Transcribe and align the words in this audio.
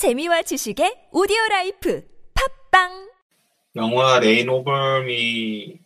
재미와 0.00 0.40
지식의 0.40 1.08
오디오 1.12 1.36
라이프 1.50 2.02
팟빵 2.70 3.10
영화 3.76 4.18
레인 4.18 4.48
오버미에 4.48 5.76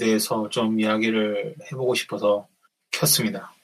대해서 0.00 0.48
좀 0.48 0.80
이야기를 0.80 1.56
해보고 1.66 1.94
싶어서 1.94 2.48
켰습니다. 2.90 3.54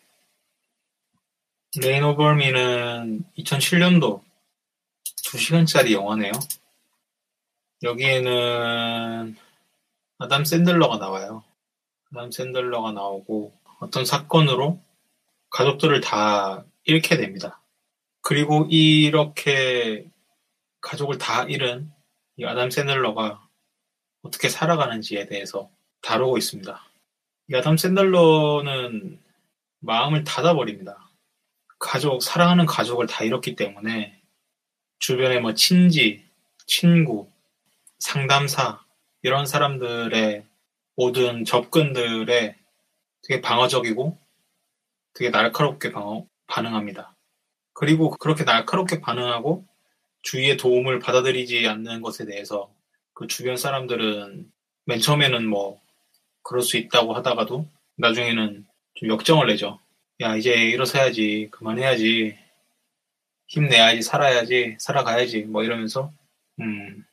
레인 1.81 2.05
오버미는 2.05 3.25
2007년도 3.39 4.21
2시간짜리 5.25 5.93
영화네요. 5.93 6.33
여기에는 7.83 9.35
아담 10.19 10.45
샌들러가 10.45 10.99
나와요. 10.99 11.45
아담 12.11 12.31
샌들러가 12.31 12.93
나오고 12.93 13.55
어떤 13.81 14.05
사건으로 14.05 14.79
가족들을 15.49 16.03
다 16.03 16.63
잃게 16.85 17.17
됩니다. 17.17 17.62
그리고 18.23 18.67
이렇게 18.71 20.07
가족을 20.81 21.19
다 21.19 21.45
잃은 21.45 21.91
이 22.37 22.45
아담 22.45 22.71
샌들러가 22.71 23.47
어떻게 24.23 24.49
살아가는지에 24.49 25.27
대해서 25.27 25.71
다루고 26.01 26.39
있습니다. 26.39 26.83
이 27.49 27.55
아담 27.55 27.77
샌들러는 27.77 29.21
마음을 29.81 30.25
닫아버립니다. 30.25 31.11
가족, 31.79 32.23
사랑하는 32.23 32.65
가족을 32.65 33.09
다 33.09 33.25
잃었기 33.25 33.57
때문에 33.57 34.23
주변에 35.01 35.41
뭐 35.41 35.55
친지, 35.55 36.25
친구, 36.67 37.29
상담사, 37.99 38.81
이런 39.23 39.47
사람들의 39.47 40.47
모든 40.95 41.45
접근들에 41.45 42.57
되게 43.23 43.41
방어적이고 43.41 44.19
되게 45.15 45.31
날카롭게 45.31 45.91
방어, 45.91 46.27
반응합니다. 46.47 47.12
그리고 47.75 48.11
그렇게 48.11 48.45
날카롭게 48.45 49.01
반응하고 49.01 49.65
주위의 50.23 50.57
도움을 50.57 50.99
받아들이지 51.01 51.67
않는 51.67 52.01
것에 52.01 52.25
대해서 52.25 52.73
그 53.15 53.27
주변 53.27 53.57
사람들은 53.57 54.51
맨 54.85 55.01
처음에는 55.01 55.47
뭐 55.47 55.81
그럴 56.43 56.63
수 56.63 56.77
있다고 56.77 57.15
하다가도 57.15 57.69
나중에는 57.97 58.67
좀 58.95 59.09
역정을 59.09 59.47
내죠. 59.47 59.79
야, 60.21 60.37
이제 60.37 60.53
일어서야지. 60.53 61.49
그만해야지. 61.51 62.37
힘내야지. 63.49 64.03
살아야지. 64.03 64.77
살아가야지. 64.79 65.43
뭐 65.43 65.65
이러면서. 65.65 66.13
음. 66.61 67.05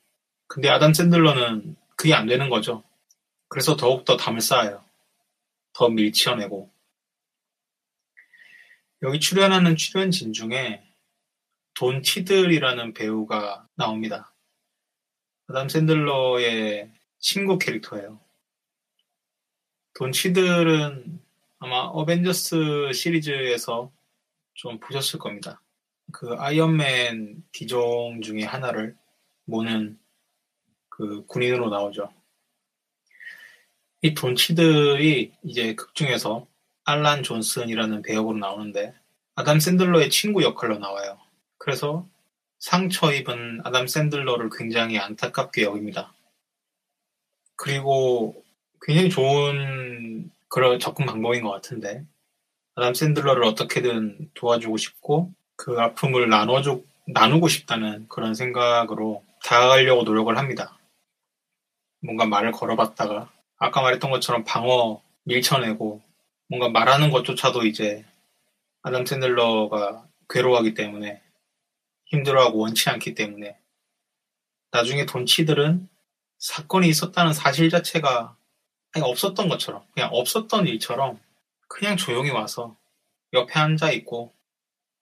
근데 0.46 0.68
아담 0.68 0.92
샌들러는 0.92 1.76
그게 1.96 2.14
안 2.14 2.26
되는 2.26 2.48
거죠. 2.48 2.82
그래서 3.48 3.76
더욱더 3.76 4.16
담을 4.16 4.40
쌓아요. 4.40 4.84
더 5.72 5.88
밀치어내고. 5.88 6.69
여기 9.02 9.18
출연하는 9.18 9.76
출연진 9.76 10.32
중에 10.32 10.82
돈 11.74 12.02
치들이라는 12.02 12.92
배우가 12.92 13.66
나옵니다. 13.74 14.34
아담 15.46 15.68
샌들러의 15.68 16.92
친구 17.18 17.58
캐릭터예요. 17.58 18.20
돈 19.94 20.12
치들은 20.12 21.20
아마 21.58 21.76
어벤져스 21.80 22.92
시리즈에서 22.92 23.90
좀 24.54 24.78
보셨을 24.78 25.18
겁니다. 25.18 25.62
그 26.12 26.34
아이언맨 26.34 27.44
기종 27.52 28.20
중에 28.22 28.42
하나를 28.44 28.96
모는 29.44 29.98
그 30.88 31.24
군인으로 31.26 31.70
나오죠. 31.70 32.12
이 34.02 34.14
돈 34.14 34.34
치들이 34.34 35.32
이제 35.42 35.74
극 35.74 35.94
중에서 35.94 36.46
알란 36.90 37.22
존슨이라는 37.22 38.02
배역으로 38.02 38.38
나오는데 38.38 38.94
아담 39.34 39.60
샌들러의 39.60 40.10
친구 40.10 40.42
역할로 40.42 40.78
나와요. 40.78 41.18
그래서 41.58 42.06
상처 42.58 43.12
입은 43.12 43.62
아담 43.64 43.86
샌들러를 43.86 44.50
굉장히 44.56 44.98
안타깝게 44.98 45.62
여깁니다. 45.62 46.12
그리고 47.56 48.44
굉장히 48.82 49.10
좋은 49.10 50.30
그런 50.48 50.78
접근 50.78 51.06
방법인 51.06 51.42
것 51.42 51.50
같은데 51.50 52.04
아담 52.74 52.94
샌들러를 52.94 53.44
어떻게든 53.44 54.30
도와주고 54.34 54.76
싶고 54.76 55.32
그 55.56 55.78
아픔을 55.78 56.28
나눠주, 56.28 56.84
나누고 57.06 57.48
싶다는 57.48 58.06
그런 58.08 58.34
생각으로 58.34 59.24
다가가려고 59.44 60.02
노력을 60.02 60.36
합니다. 60.36 60.78
뭔가 62.02 62.26
말을 62.26 62.52
걸어봤다가 62.52 63.30
아까 63.58 63.82
말했던 63.82 64.10
것처럼 64.10 64.44
방어 64.44 65.02
밀쳐내고 65.24 66.00
뭔가 66.50 66.68
말하는 66.68 67.12
것조차도 67.12 67.64
이제 67.64 68.04
아담 68.82 69.06
샌들러가 69.06 70.04
괴로워하기 70.28 70.74
때문에 70.74 71.22
힘들어하고 72.06 72.58
원치 72.58 72.90
않기 72.90 73.14
때문에 73.14 73.56
나중에 74.72 75.06
돈치들은 75.06 75.88
사건이 76.38 76.88
있었다는 76.88 77.32
사실 77.34 77.70
자체가 77.70 78.36
아니 78.92 79.04
없었던 79.04 79.48
것처럼 79.48 79.84
그냥 79.94 80.10
없었던 80.12 80.66
일처럼 80.66 81.20
그냥 81.68 81.96
조용히 81.96 82.30
와서 82.30 82.76
옆에 83.32 83.56
앉아 83.60 83.92
있고 83.92 84.34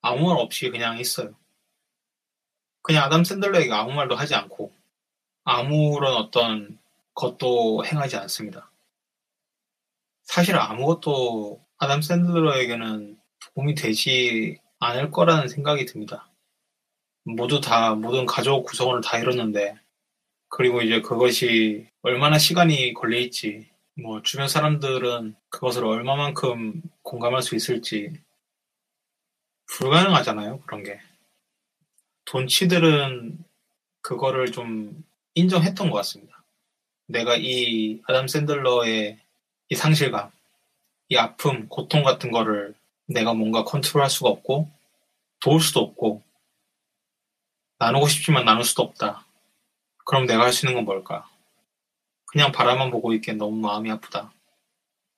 아무 0.03 0.29
말 0.29 0.37
없이 0.39 0.69
그냥 0.69 0.99
있어요. 0.99 1.35
그냥 2.83 3.05
아담 3.05 3.25
샌들러에게 3.25 3.73
아무 3.73 3.95
말도 3.95 4.17
하지 4.17 4.35
않고 4.35 4.71
아무런 5.45 6.15
어떤 6.15 6.79
것도 7.15 7.87
행하지 7.87 8.17
않습니다. 8.19 8.71
사실 10.29 10.57
아무것도 10.57 11.67
아담 11.79 12.03
샌들러에게는 12.03 13.19
도움이 13.55 13.75
되지 13.75 14.61
않을 14.79 15.11
거라는 15.11 15.49
생각이 15.49 15.87
듭니다. 15.87 16.31
모두 17.25 17.63
다 17.63 17.95
모든 17.95 18.27
가족 18.27 18.65
구성원을 18.65 19.01
다 19.01 19.19
잃었는데 19.19 19.79
그리고 20.51 20.83
이제 20.83 21.01
그것이 21.01 21.89
얼마나 22.03 22.37
시간이 22.37 22.93
걸릴지 22.93 23.71
뭐 24.03 24.21
주변 24.21 24.49
사람들은 24.49 25.35
그것을 25.49 25.87
얼마만큼 25.87 26.83
공감할 27.03 27.43
수 27.43 27.57
있을지 27.57 28.13
불가능하잖아요 29.67 30.61
그런 30.61 30.83
게 30.83 31.01
돈치들은 32.27 33.45
그거를 34.03 34.53
좀 34.53 35.05
인정했던 35.35 35.89
것 35.91 35.97
같습니다. 35.97 36.45
내가 37.07 37.37
이 37.37 38.03
아담 38.07 38.29
샌들러의 38.29 39.19
이 39.71 39.75
상실감, 39.75 40.31
이 41.09 41.17
아픔, 41.17 41.69
고통 41.69 42.03
같은 42.03 42.31
거를 42.31 42.75
내가 43.07 43.35
뭔가 43.35 43.65
컨트롤할 43.65 44.11
수가 44.11 44.31
없고 44.31 44.71
도울 45.41 45.61
수도 45.61 45.81
없고 45.81 46.23
나누고 47.79 48.09
싶지만 48.09 48.45
나눌 48.45 48.65
수도 48.65 48.83
없다. 48.83 49.25
그럼 50.05 50.27
내가 50.27 50.45
할 50.45 50.53
수 50.53 50.67
있는 50.67 50.75
건 50.75 50.85
뭘까? 50.85 51.29
그냥 52.27 52.53
바라만 52.53 52.91
보고 52.91 53.13
있기엔 53.15 53.39
너무 53.39 53.57
마음이 53.57 53.91
아프다. 53.91 54.33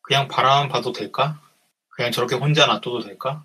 그냥 0.03 0.29
바라만 0.29 0.69
봐도 0.69 0.93
될까? 0.93 1.41
그냥 1.89 2.13
저렇게 2.13 2.35
혼자 2.35 2.67
놔둬도 2.67 3.01
될까? 3.01 3.45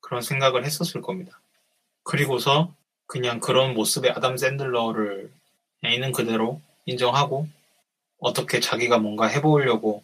그런 0.00 0.22
생각을 0.22 0.64
했었을 0.64 1.00
겁니다. 1.02 1.40
그리고서 2.04 2.74
그냥 3.06 3.40
그런 3.40 3.74
모습의 3.74 4.12
아담 4.12 4.36
샌들러를 4.36 5.32
있는 5.84 6.12
그대로 6.12 6.60
인정하고 6.84 7.48
어떻게 8.18 8.60
자기가 8.60 8.98
뭔가 8.98 9.26
해보려고 9.26 10.02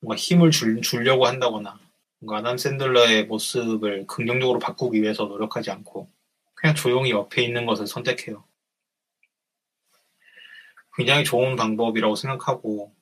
뭔가 0.00 0.16
힘을 0.16 0.50
줄, 0.50 0.80
주려고 0.82 1.26
한다거나 1.26 1.78
뭔가 2.18 2.38
아담 2.38 2.58
샌들러의 2.58 3.26
모습을 3.26 4.06
긍정적으로 4.06 4.58
바꾸기 4.58 5.02
위해서 5.02 5.24
노력하지 5.24 5.70
않고 5.70 6.08
그냥 6.54 6.74
조용히 6.76 7.10
옆에 7.10 7.42
있는 7.42 7.66
것을 7.66 7.86
선택해요. 7.86 8.44
굉장히 10.96 11.24
좋은 11.24 11.56
방법이라고 11.56 12.16
생각하고 12.16 12.92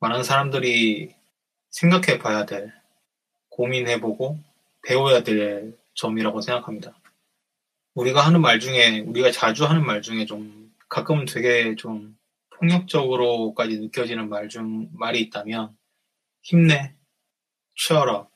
많은 0.00 0.22
사람들이 0.22 1.14
생각해 1.70 2.18
봐야 2.18 2.46
될, 2.46 2.72
고민해보고 3.50 4.38
배워야 4.82 5.22
될 5.22 5.76
점이라고 5.94 6.40
생각합니다. 6.40 6.94
우리가 7.94 8.20
하는 8.26 8.40
말 8.40 8.60
중에, 8.60 9.00
우리가 9.00 9.30
자주 9.30 9.64
하는 9.64 9.84
말 9.84 10.02
중에 10.02 10.26
좀 10.26 10.72
가끔은 10.88 11.26
되게 11.26 11.76
좀 11.76 12.16
폭력적으로까지 12.64 13.78
느껴지는 13.78 14.28
말 14.28 14.48
중, 14.48 14.88
말이 14.92 15.20
있다면, 15.20 15.76
힘내, 16.42 16.94
치어라, 17.76 18.28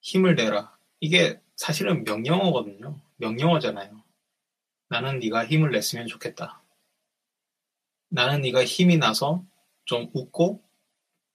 힘을 0.00 0.34
내라. 0.34 0.76
이게 1.00 1.40
사실은 1.56 2.04
명령어거든요. 2.04 3.00
명령어잖아요. 3.16 4.02
나는 4.88 5.18
네가 5.20 5.46
힘을 5.46 5.70
냈으면 5.70 6.06
좋겠다. 6.06 6.62
나는 8.08 8.40
네가 8.42 8.64
힘이 8.64 8.96
나서 8.96 9.44
좀 9.84 10.10
웃고 10.14 10.62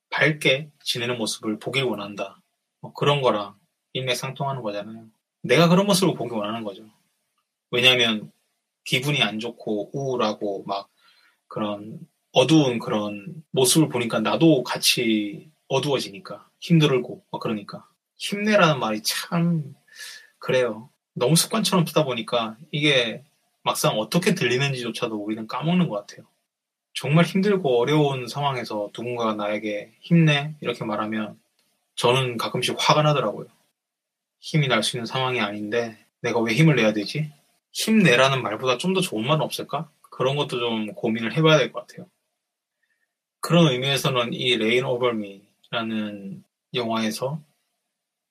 밝게 0.09 0.71
지내는 0.83 1.17
모습을 1.17 1.59
보길 1.59 1.83
원한다. 1.83 2.41
뭐 2.81 2.93
그런 2.93 3.21
거랑 3.21 3.57
일맥상통하는 3.93 4.61
거잖아요. 4.61 5.07
내가 5.41 5.67
그런 5.69 5.85
모습을 5.85 6.15
보길 6.15 6.37
원하는 6.37 6.63
거죠. 6.63 6.89
왜냐하면 7.71 8.31
기분이 8.83 9.21
안 9.23 9.39
좋고 9.39 9.91
우울하고 9.93 10.63
막 10.65 10.89
그런 11.47 11.99
어두운 12.31 12.79
그런 12.79 13.43
모습을 13.51 13.89
보니까 13.89 14.19
나도 14.19 14.63
같이 14.63 15.49
어두워지니까 15.67 16.47
힘들고 16.59 17.23
막 17.31 17.39
그러니까 17.41 17.87
힘내라는 18.17 18.79
말이 18.79 19.01
참 19.03 19.75
그래요. 20.39 20.89
너무 21.13 21.35
습관처럼 21.35 21.85
듣다 21.85 22.03
보니까 22.03 22.57
이게 22.71 23.23
막상 23.63 23.97
어떻게 23.97 24.35
들리는지조차도 24.35 25.15
우리는 25.15 25.47
까먹는 25.47 25.87
것 25.89 26.05
같아요. 26.07 26.27
정말 26.93 27.25
힘들고 27.25 27.79
어려운 27.79 28.27
상황에서 28.27 28.89
누군가가 28.97 29.33
나에게 29.35 29.91
힘내 30.01 30.55
이렇게 30.61 30.85
말하면 30.85 31.39
저는 31.95 32.37
가끔씩 32.37 32.75
화가 32.77 33.01
나더라고요. 33.03 33.47
힘이 34.39 34.67
날 34.67 34.83
수 34.83 34.97
있는 34.97 35.05
상황이 35.05 35.39
아닌데 35.39 35.97
내가 36.21 36.39
왜 36.39 36.53
힘을 36.53 36.75
내야 36.75 36.93
되지? 36.93 37.31
힘내라는 37.71 38.41
말보다 38.43 38.77
좀 38.77 38.93
더 38.93 39.01
좋은 39.01 39.25
말은 39.25 39.41
없을까? 39.41 39.89
그런 40.15 40.37
것도 40.37 40.59
좀 40.59 40.93
고민을 40.93 41.33
해봐야 41.35 41.57
될 41.57 41.73
것 41.73 41.85
같아요. 41.85 42.07
그런 43.41 43.67
의미에서는 43.67 44.33
이 44.33 44.55
레인 44.55 44.85
오버미라는 44.85 46.43
영화에서 46.73 47.41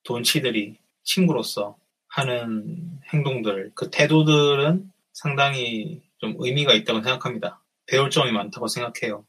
돈 0.05 0.27
치들이 0.27 0.79
친구로서 1.03 1.77
하는 2.09 3.01
행동들, 3.13 3.73
그 3.75 3.91
태도들은 3.91 4.91
상당히 5.13 6.03
좀 6.19 6.35
의미가 6.39 6.73
있다고 6.73 7.03
생각합니다. 7.03 7.61
배울 7.87 8.09
점이 8.11 8.33
많다고 8.33 8.67
생각해요. 8.67 9.27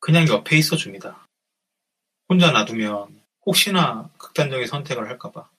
그냥 0.00 0.26
옆에 0.28 0.56
있어 0.56 0.76
줍니다. 0.76 1.28
혼자 2.28 2.52
놔두면 2.52 3.20
혹시나 3.44 4.10
극단적인 4.16 4.66
선택을 4.66 5.08
할까봐. 5.10 5.50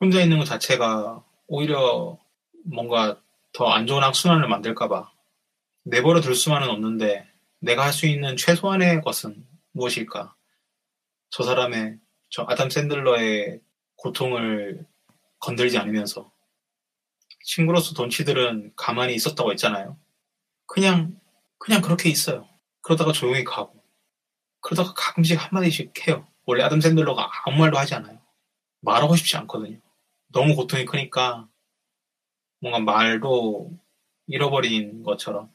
혼자 0.00 0.22
있는 0.22 0.38
것 0.38 0.44
자체가 0.46 1.22
오히려 1.48 2.18
뭔가 2.64 3.20
더 3.52 3.68
안 3.68 3.86
좋은 3.86 4.02
악순환을 4.02 4.48
만들까봐. 4.48 5.17
내버려 5.90 6.20
둘 6.20 6.34
수만은 6.34 6.68
없는데 6.68 7.26
내가 7.60 7.84
할 7.84 7.92
수 7.92 8.06
있는 8.06 8.36
최소한의 8.36 9.00
것은 9.02 9.46
무엇일까? 9.72 10.34
저 11.30 11.42
사람의, 11.42 11.98
저 12.30 12.44
아담 12.48 12.70
샌들러의 12.70 13.60
고통을 13.96 14.86
건들지 15.40 15.78
않으면서 15.78 16.30
친구로서 17.44 17.94
돈치들은 17.94 18.72
가만히 18.76 19.14
있었다고 19.14 19.52
했잖아요. 19.52 19.98
그냥, 20.66 21.18
그냥 21.58 21.80
그렇게 21.80 22.10
있어요. 22.10 22.48
그러다가 22.82 23.12
조용히 23.12 23.44
가고. 23.44 23.82
그러다가 24.60 24.92
가끔씩 24.94 25.40
한마디씩 25.40 26.06
해요. 26.06 26.26
원래 26.44 26.62
아담 26.64 26.80
샌들러가 26.80 27.30
아무 27.44 27.58
말도 27.58 27.78
하지 27.78 27.94
않아요. 27.94 28.20
말하고 28.80 29.16
싶지 29.16 29.36
않거든요. 29.38 29.80
너무 30.32 30.54
고통이 30.54 30.84
크니까 30.84 31.48
뭔가 32.60 32.78
말도 32.80 33.72
잃어버린 34.26 35.02
것처럼 35.02 35.50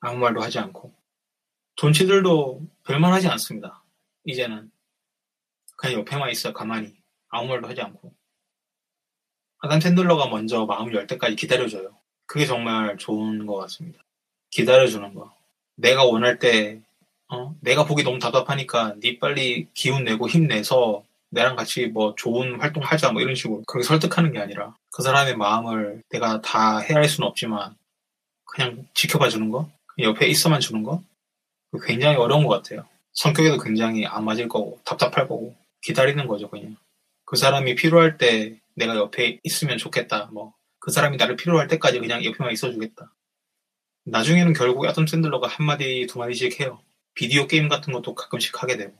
아무 0.00 0.18
말도 0.18 0.40
하지 0.40 0.58
않고. 0.58 0.92
돈치들도 1.76 2.62
별말 2.84 3.12
하지 3.12 3.28
않습니다. 3.28 3.82
이제는. 4.24 4.70
그냥 5.76 6.00
옆에만 6.00 6.30
있어, 6.30 6.52
가만히. 6.52 6.94
아무 7.28 7.48
말도 7.48 7.68
하지 7.68 7.80
않고. 7.80 8.12
아담 9.58 9.80
샌들러가 9.80 10.28
먼저 10.28 10.64
마음을 10.64 10.94
열 10.94 11.06
때까지 11.06 11.36
기다려줘요. 11.36 11.94
그게 12.26 12.46
정말 12.46 12.96
좋은 12.96 13.46
것 13.46 13.56
같습니다. 13.56 14.02
기다려주는 14.50 15.14
거. 15.14 15.34
내가 15.76 16.04
원할 16.04 16.38
때, 16.38 16.80
어? 17.28 17.54
내가 17.60 17.84
보기 17.84 18.02
너무 18.02 18.18
답답하니까 18.18 18.94
네 19.00 19.18
빨리 19.18 19.68
기운 19.74 20.04
내고 20.04 20.28
힘내서 20.28 21.04
내랑 21.28 21.56
같이 21.56 21.86
뭐 21.86 22.14
좋은 22.16 22.60
활동 22.60 22.82
하자 22.82 23.12
뭐 23.12 23.22
이런 23.22 23.34
식으로 23.34 23.62
그렇게 23.66 23.86
설득하는 23.86 24.32
게 24.32 24.40
아니라 24.40 24.74
그 24.90 25.02
사람의 25.02 25.36
마음을 25.36 26.02
내가 26.08 26.40
다 26.40 26.80
헤아릴 26.80 27.08
수는 27.08 27.28
없지만 27.28 27.76
그냥 28.44 28.88
지켜봐 28.94 29.28
주는 29.28 29.50
거, 29.50 29.70
옆에 29.98 30.26
있어만 30.26 30.60
주는 30.60 30.82
거, 30.82 31.02
굉장히 31.86 32.16
어려운 32.16 32.46
것 32.46 32.62
같아요. 32.62 32.86
성격에도 33.12 33.58
굉장히 33.58 34.06
안 34.06 34.24
맞을 34.24 34.48
거고 34.48 34.80
답답할 34.84 35.28
거고 35.28 35.56
기다리는 35.82 36.26
거죠 36.26 36.48
그냥. 36.48 36.76
그 37.24 37.36
사람이 37.36 37.74
필요할 37.74 38.18
때 38.18 38.60
내가 38.74 38.96
옆에 38.96 39.40
있으면 39.44 39.78
좋겠다. 39.78 40.26
뭐 40.32 40.54
그 40.80 40.90
사람이 40.90 41.18
나를 41.18 41.36
필요할 41.36 41.68
때까지 41.68 42.00
그냥 42.00 42.24
옆에만 42.24 42.52
있어주겠다. 42.52 43.12
나중에는 44.06 44.54
결국 44.54 44.86
애덤 44.86 45.06
샌들러가 45.06 45.46
한 45.46 45.66
마디 45.66 46.06
두 46.08 46.18
마디씩 46.18 46.58
해요. 46.58 46.80
비디오 47.14 47.46
게임 47.46 47.68
같은 47.68 47.92
것도 47.92 48.14
가끔씩 48.14 48.60
하게 48.62 48.76
되고. 48.78 48.94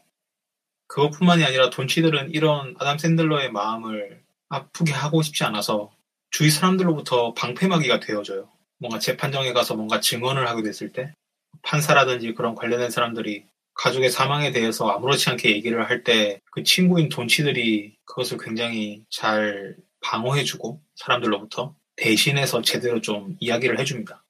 그것뿐만이 0.88 1.42
아니라 1.42 1.70
돈치들은 1.70 2.34
이런 2.34 2.76
아담 2.78 2.98
샌들러의 2.98 3.50
마음을 3.52 4.22
아프게 4.50 4.92
하고 4.92 5.22
싶지 5.22 5.42
않아서 5.44 5.90
주위 6.30 6.50
사람들로부터 6.50 7.32
방패막이가 7.34 8.00
되어져요. 8.00 8.50
뭔가 8.80 8.98
재판정에 8.98 9.52
가서 9.52 9.74
뭔가 9.76 10.00
증언을 10.00 10.48
하게 10.48 10.62
됐을 10.62 10.92
때 10.92 11.14
판사라든지 11.62 12.34
그런 12.34 12.54
관련된 12.54 12.90
사람들이 12.90 13.44
가족의 13.74 14.10
사망에 14.10 14.50
대해서 14.52 14.88
아무렇지 14.90 15.30
않게 15.30 15.50
얘기를 15.52 15.88
할 15.88 16.02
때 16.04 16.40
그 16.52 16.62
친구인 16.64 17.08
돈치들이 17.08 17.94
그것을 18.04 18.38
굉장히 18.38 19.04
잘 19.10 19.76
방어해주고 20.02 20.80
사람들로부터 20.96 21.74
대신해서 21.96 22.62
제대로 22.62 23.00
좀 23.00 23.36
이야기를 23.40 23.78
해줍니다. 23.78 24.24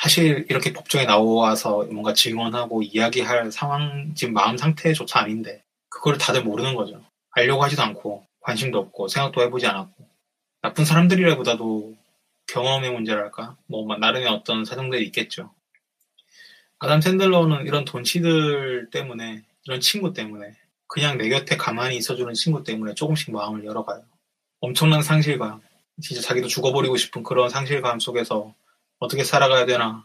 사실 0.00 0.46
이렇게 0.48 0.72
법정에 0.72 1.04
나와서 1.04 1.84
뭔가 1.90 2.14
증언하고 2.14 2.82
이야기할 2.82 3.52
상황, 3.52 4.14
지금 4.14 4.32
마음 4.34 4.56
상태조차 4.56 5.20
아닌데 5.20 5.62
그걸 5.90 6.16
다들 6.18 6.42
모르는 6.42 6.74
거죠. 6.74 7.04
알려고 7.32 7.62
하지도 7.62 7.82
않고 7.82 8.26
관심도 8.40 8.78
없고 8.78 9.08
생각도 9.08 9.42
해보지 9.42 9.66
않았고 9.66 10.08
나쁜 10.62 10.84
사람들이라보다도 10.86 11.96
경험의 12.50 12.90
문제랄까 12.90 13.56
뭐 13.66 13.96
나름의 13.96 14.28
어떤 14.28 14.64
사정들이 14.64 15.04
있겠죠. 15.06 15.50
아담 16.78 17.00
샌들러는 17.00 17.66
이런 17.66 17.84
돈치들 17.84 18.90
때문에 18.90 19.42
이런 19.64 19.80
친구 19.80 20.12
때문에 20.12 20.56
그냥 20.86 21.18
내 21.18 21.28
곁에 21.28 21.56
가만히 21.56 21.96
있어주는 21.96 22.32
친구 22.34 22.64
때문에 22.64 22.94
조금씩 22.94 23.32
마음을 23.32 23.64
열어가요. 23.64 24.02
엄청난 24.60 25.02
상실감, 25.02 25.60
진짜 26.02 26.20
자기도 26.20 26.48
죽어버리고 26.48 26.96
싶은 26.96 27.22
그런 27.22 27.48
상실감 27.48 28.00
속에서 28.00 28.54
어떻게 28.98 29.22
살아가야 29.22 29.66
되나. 29.66 30.04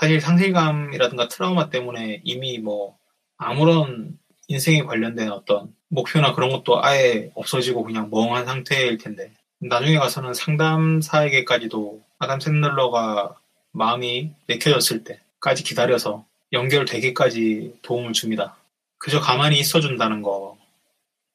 사실 0.00 0.20
상실감이라든가 0.20 1.28
트라우마 1.28 1.68
때문에 1.68 2.22
이미 2.24 2.58
뭐 2.58 2.98
아무런 3.36 4.18
인생에 4.48 4.82
관련된 4.82 5.30
어떤 5.30 5.74
목표나 5.88 6.34
그런 6.34 6.50
것도 6.50 6.82
아예 6.82 7.30
없어지고 7.34 7.84
그냥 7.84 8.10
멍한 8.10 8.46
상태일 8.46 8.98
텐데 8.98 9.32
나중에 9.60 9.98
가서는 9.98 10.34
상담사에게까지도 10.34 12.02
아담 12.18 12.40
샌들러가 12.40 13.36
마음이 13.72 14.32
내켜졌을 14.46 15.04
때까지 15.04 15.64
기다려서 15.64 16.26
연결되기까지 16.52 17.78
도움을 17.82 18.12
줍니다. 18.12 18.56
그저 18.98 19.20
가만히 19.20 19.58
있어준다는 19.58 20.22
거 20.22 20.56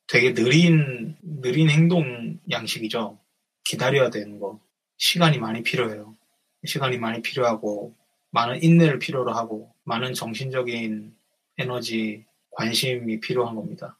되게 0.07 0.33
느린 0.33 1.15
느린 1.21 1.69
행동 1.69 2.39
양식이죠. 2.49 3.17
기다려야 3.63 4.09
되는 4.09 4.39
거 4.39 4.59
시간이 4.97 5.37
많이 5.37 5.61
필요해요. 5.61 6.15
시간이 6.65 6.97
많이 6.97 7.21
필요하고 7.21 7.93
많은 8.31 8.63
인내를 8.63 8.99
필요로 8.99 9.33
하고 9.33 9.71
많은 9.83 10.13
정신적인 10.13 11.15
에너지 11.57 12.25
관심이 12.51 13.19
필요한 13.19 13.55
겁니다. 13.55 13.97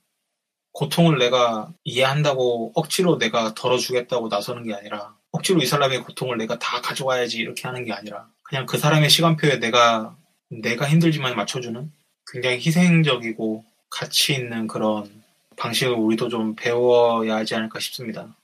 고통을 0.71 1.17
내가 1.17 1.71
이해한다고 1.83 2.73
억지로 2.75 3.17
내가 3.17 3.53
덜어주겠다고 3.53 4.27
나서는 4.29 4.63
게 4.63 4.73
아니라 4.73 5.15
억지로 5.31 5.61
이 5.61 5.65
사람의 5.65 6.03
고통을 6.03 6.37
내가 6.37 6.57
다 6.59 6.81
가져와야지 6.81 7.37
이렇게 7.37 7.67
하는 7.67 7.85
게 7.85 7.91
아니라 7.91 8.27
그냥 8.43 8.65
그 8.65 8.77
사람의 8.77 9.09
시간표에 9.09 9.59
내가 9.59 10.15
내가 10.49 10.87
힘들지만 10.87 11.35
맞춰주는 11.35 11.91
굉장히 12.31 12.57
희생적이고 12.57 13.63
가치 13.89 14.33
있는 14.33 14.67
그런 14.67 15.23
방식을 15.57 15.93
우리도 15.93 16.29
좀 16.29 16.55
배워야 16.55 17.35
하지 17.35 17.55
않을까 17.55 17.79
싶습니다. 17.79 18.35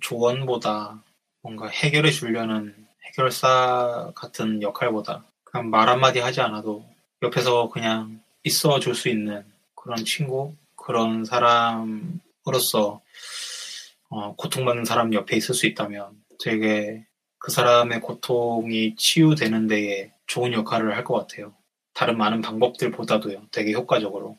조언보다 0.00 1.02
뭔가 1.42 1.68
해결해 1.68 2.10
주려는 2.10 2.74
해결사 3.06 4.12
같은 4.14 4.62
역할보다 4.62 5.24
그냥 5.44 5.70
말 5.70 5.88
한마디 5.88 6.18
하지 6.18 6.40
않아도 6.40 6.84
옆에서 7.22 7.68
그냥 7.68 8.20
있어 8.42 8.78
줄 8.80 8.94
수 8.94 9.08
있는 9.08 9.44
그런 9.74 10.04
친구, 10.04 10.54
그런 10.84 11.24
사람으로서 11.24 13.00
어, 14.10 14.34
고통받는 14.36 14.84
사람 14.84 15.14
옆에 15.14 15.34
있을 15.34 15.54
수 15.54 15.66
있다면 15.66 16.22
되게 16.38 17.06
그 17.38 17.50
사람의 17.50 18.02
고통이 18.02 18.94
치유되는 18.96 19.66
데에 19.66 20.12
좋은 20.26 20.52
역할을 20.52 20.94
할 20.94 21.04
것 21.04 21.14
같아요. 21.14 21.54
다른 21.94 22.18
많은 22.18 22.42
방법들보다도요, 22.42 23.46
되게 23.50 23.72
효과적으로. 23.72 24.36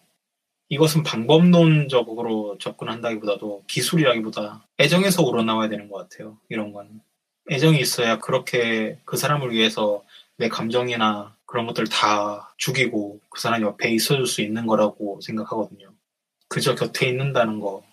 이것은 0.69 1.01
방법론적으로 1.01 2.57
접근한다기보다도 2.59 3.63
기술이라기보다 3.67 4.67
애정에서 4.79 5.23
우러나와야 5.23 5.67
되는 5.69 5.89
것 5.89 5.97
같아요. 5.97 6.37
이런 6.49 6.73
건. 6.73 7.01
애정이 7.49 7.79
있어야 7.79 8.19
그렇게 8.19 8.99
그 9.05 9.17
사람을 9.17 9.51
위해서 9.51 10.03
내 10.37 10.47
감정이나 10.47 11.35
그런 11.47 11.65
것들 11.65 11.87
다 11.87 12.53
죽이고 12.57 13.19
그 13.29 13.39
사람 13.41 13.63
옆에 13.63 13.89
있어줄 13.89 14.27
수 14.27 14.41
있는 14.41 14.67
거라고 14.67 15.21
생각하거든요. 15.21 15.94
그저 16.47 16.75
곁에 16.75 17.07
있는다는 17.09 17.59
거, 17.59 17.83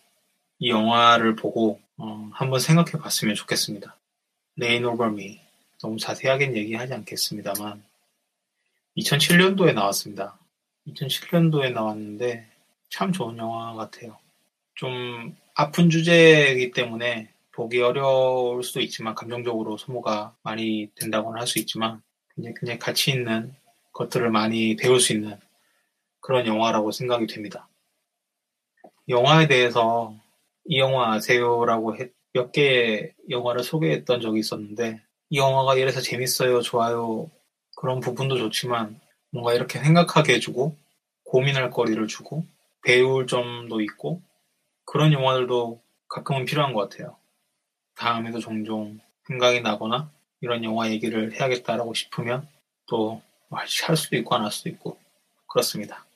이 0.59 0.71
영화를 0.71 1.35
보고 1.37 1.81
어, 1.97 2.31
한번 2.33 2.61
생각해 2.61 2.93
봤으면 2.93 3.35
좋겠습니다. 3.35 3.97
레인 4.57 4.85
오버 4.85 5.09
미 5.09 5.41
너무 5.81 5.99
자세하게는 5.99 6.57
얘기하지 6.57 6.95
않겠습니다만 6.95 7.83
2007년도에 8.97 9.75
나왔습니다. 9.75 10.39
2007년도에 10.87 11.73
나왔는데 11.73 12.47
참 12.91 13.13
좋은 13.13 13.39
영화 13.39 13.75
같아요. 13.75 14.19
좀 14.75 15.37
아픈 15.55 15.91
주제이기 15.91 16.73
때문에 16.73 17.33
보기 17.53 17.81
어려울 17.81 18.63
수도 18.63 18.81
있지만 18.81 19.15
감정적으로 19.15 19.77
소모가 19.77 20.35
많이 20.43 20.89
된다고는 20.95 21.41
할 21.41 21.47
수 21.47 21.59
있지만 21.59 22.03
굉장히, 22.35 22.55
굉장히 22.59 22.79
가치 22.79 23.11
있는 23.11 23.55
것들을 23.93 24.31
많이 24.31 24.77
배울 24.77 25.01
수 25.01 25.13
있는 25.13 25.39
그런 26.21 26.47
영화라고 26.47 26.91
생각이 26.93 27.27
됩니다. 27.27 27.69
영화에 29.09 29.49
대해서 29.49 30.15
이 30.65 30.79
영화 30.79 31.13
아세요라고 31.13 31.97
몇 32.33 32.53
개의 32.53 33.13
영화를 33.31 33.63
소개했던 33.63 34.21
적이 34.21 34.41
있었는데 34.41 35.03
이 35.31 35.39
영화가 35.39 35.75
이래서 35.77 36.01
재밌어요, 36.01 36.61
좋아요 36.61 37.31
그런 37.77 38.01
부분도 38.01 38.37
좋지만 38.37 39.01
뭔가 39.31 39.55
이렇게 39.55 39.79
생각하게 39.81 40.35
해주고 40.35 40.77
고민할 41.25 41.71
거리를 41.71 42.07
주고 42.07 42.47
배울 42.85 43.27
점도 43.27 43.81
있고 43.81 44.23
그런 44.85 45.13
영화들도 45.13 45.81
가끔은 46.09 46.45
필요한 46.45 46.75
것 46.75 46.89
같아요. 46.89 47.17
다음에도 47.97 48.39
종종 48.41 48.99
생각이 49.27 49.61
나거나 49.63 50.11
이런 50.41 50.65
영화 50.65 50.91
얘기를 50.91 51.33
해야겠다라고 51.33 51.95
싶으면 51.95 52.49
또 52.89 53.23
할 53.51 53.69
수도 53.97 54.17
있고 54.17 54.35
안 54.35 54.43
할 54.45 54.51
수도 54.51 54.71
있고 54.71 54.99
그렇습니다. 55.47 56.07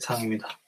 이상입니다. 0.00 0.58